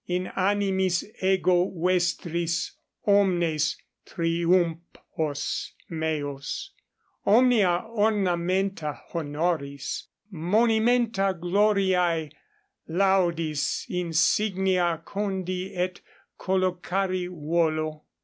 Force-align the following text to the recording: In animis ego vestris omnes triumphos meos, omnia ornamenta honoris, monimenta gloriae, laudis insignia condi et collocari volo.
In 0.07 0.31
animis 0.35 1.03
ego 1.21 1.69
vestris 1.69 2.71
omnes 3.05 3.77
triumphos 4.03 5.73
meos, 5.91 6.71
omnia 7.27 7.83
ornamenta 7.87 8.99
honoris, 9.13 10.07
monimenta 10.33 11.39
gloriae, 11.39 12.31
laudis 12.89 13.85
insignia 13.91 15.03
condi 15.05 15.77
et 15.77 16.01
collocari 16.39 17.27
volo. 17.29 18.01